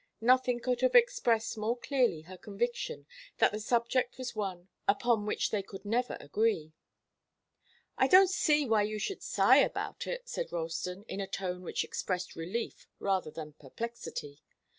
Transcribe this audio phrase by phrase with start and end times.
[0.21, 3.05] Nothing could have expressed more clearly her conviction
[3.37, 6.73] that the subject was one upon which they could never agree.
[7.99, 11.83] "I don't see why you should sigh about it," said Ralston, in a tone which
[11.83, 14.41] expressed relief rather than perplexity.